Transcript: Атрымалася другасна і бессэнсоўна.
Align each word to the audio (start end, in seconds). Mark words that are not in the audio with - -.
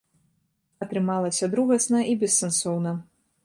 Атрымалася 0.85 1.51
другасна 1.53 2.03
і 2.13 2.19
бессэнсоўна. 2.25 2.99